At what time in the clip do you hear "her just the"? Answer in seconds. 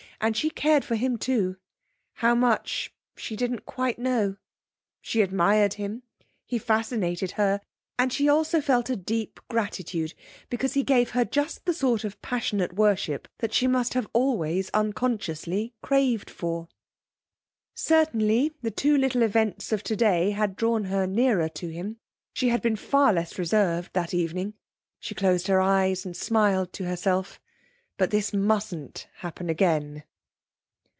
11.11-11.73